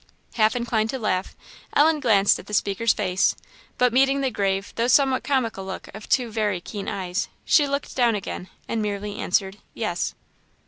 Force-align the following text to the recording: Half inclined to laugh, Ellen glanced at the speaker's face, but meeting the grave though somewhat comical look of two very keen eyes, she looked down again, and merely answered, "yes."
Half 0.33 0.55
inclined 0.55 0.89
to 0.89 0.97
laugh, 0.97 1.35
Ellen 1.73 1.99
glanced 1.99 2.39
at 2.39 2.47
the 2.47 2.55
speaker's 2.55 2.91
face, 2.91 3.35
but 3.77 3.93
meeting 3.93 4.21
the 4.21 4.31
grave 4.31 4.73
though 4.75 4.87
somewhat 4.87 5.23
comical 5.23 5.63
look 5.63 5.89
of 5.93 6.09
two 6.09 6.31
very 6.31 6.59
keen 6.59 6.87
eyes, 6.87 7.27
she 7.45 7.67
looked 7.67 7.95
down 7.95 8.15
again, 8.15 8.49
and 8.67 8.81
merely 8.81 9.17
answered, 9.19 9.57
"yes." 9.75 10.15